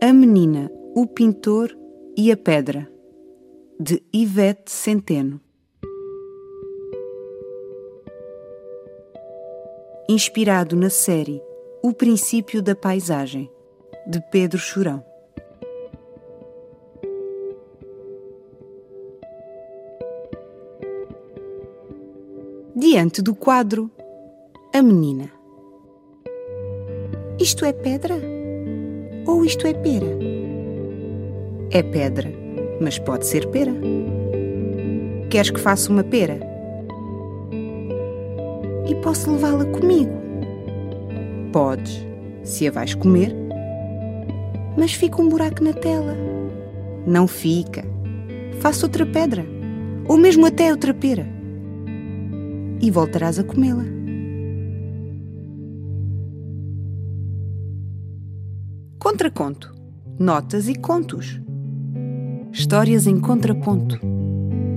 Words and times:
A 0.00 0.12
Menina, 0.12 0.70
o 0.94 1.06
Pintor 1.06 1.74
e 2.16 2.30
a 2.30 2.36
Pedra, 2.36 2.86
de 3.80 4.02
Ivete 4.12 4.70
Centeno. 4.70 5.40
Inspirado 10.08 10.76
na 10.76 10.90
série 10.90 11.42
O 11.82 11.92
Princípio 11.92 12.60
da 12.60 12.76
Paisagem, 12.76 13.50
de 14.06 14.20
Pedro 14.30 14.58
Churão. 14.58 15.13
Diante 22.76 23.22
do 23.22 23.36
quadro, 23.36 23.88
a 24.74 24.82
menina. 24.82 25.30
Isto 27.38 27.64
é 27.64 27.72
pedra? 27.72 28.16
Ou 29.28 29.44
isto 29.44 29.64
é 29.64 29.72
pera? 29.72 30.18
É 31.70 31.84
pedra, 31.84 32.28
mas 32.80 32.98
pode 32.98 33.28
ser 33.28 33.46
pera. 33.50 33.70
Queres 35.30 35.52
que 35.52 35.60
faça 35.60 35.88
uma 35.92 36.02
pera? 36.02 36.40
E 38.88 38.94
posso 38.96 39.30
levá-la 39.30 39.66
comigo? 39.66 40.12
Podes, 41.52 42.04
se 42.42 42.66
a 42.66 42.72
vais 42.72 42.92
comer. 42.92 43.32
Mas 44.76 44.94
fica 44.94 45.22
um 45.22 45.28
buraco 45.28 45.62
na 45.62 45.74
tela. 45.74 46.16
Não 47.06 47.28
fica. 47.28 47.84
Faça 48.58 48.84
outra 48.84 49.06
pedra, 49.06 49.46
ou 50.08 50.16
mesmo 50.16 50.44
até 50.44 50.72
outra 50.72 50.92
pera. 50.92 51.33
E 52.84 52.90
voltarás 52.90 53.38
a 53.38 53.44
comê-la. 53.44 53.82
Contraconto. 58.98 59.74
Notas 60.18 60.68
e 60.68 60.74
contos. 60.74 61.40
Histórias 62.52 63.06
em 63.06 63.18
contraponto. 63.18 63.98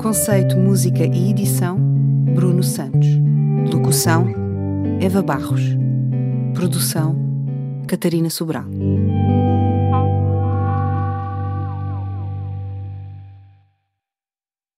Conceito, 0.00 0.56
música 0.56 1.04
e 1.04 1.30
edição: 1.30 1.76
Bruno 2.36 2.62
Santos. 2.62 3.08
Locução: 3.68 4.28
Eva 5.00 5.20
Barros. 5.20 5.62
Produção: 6.54 7.16
Catarina 7.88 8.30
Sobral. 8.30 8.66